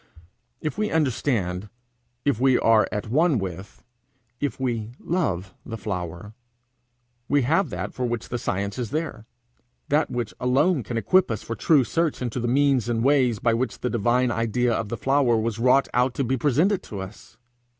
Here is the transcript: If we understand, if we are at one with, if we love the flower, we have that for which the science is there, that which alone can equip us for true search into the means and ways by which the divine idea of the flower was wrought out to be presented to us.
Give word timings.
If 0.61 0.79
we 0.79 0.89
understand, 0.89 1.69
if 2.25 2.39
we 2.39 2.57
are 2.57 2.87
at 2.91 3.11
one 3.11 3.37
with, 3.37 3.83
if 4.39 4.59
we 4.59 4.93
love 4.97 5.53
the 5.63 5.77
flower, 5.77 6.33
we 7.29 7.43
have 7.43 7.69
that 7.69 7.93
for 7.93 8.03
which 8.03 8.29
the 8.29 8.39
science 8.39 8.79
is 8.79 8.89
there, 8.89 9.27
that 9.89 10.09
which 10.09 10.33
alone 10.39 10.81
can 10.81 10.97
equip 10.97 11.29
us 11.29 11.43
for 11.43 11.55
true 11.55 11.83
search 11.83 12.19
into 12.19 12.39
the 12.39 12.47
means 12.47 12.89
and 12.89 13.03
ways 13.03 13.37
by 13.37 13.53
which 13.53 13.81
the 13.81 13.91
divine 13.91 14.31
idea 14.31 14.73
of 14.73 14.89
the 14.89 14.97
flower 14.97 15.37
was 15.37 15.59
wrought 15.59 15.87
out 15.93 16.15
to 16.15 16.23
be 16.23 16.35
presented 16.35 16.81
to 16.81 16.99
us. 17.01 17.37